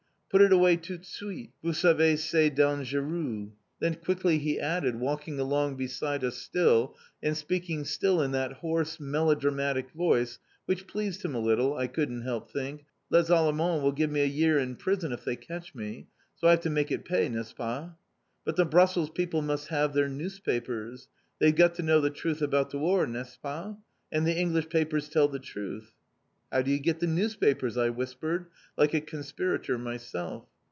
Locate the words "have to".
16.51-16.69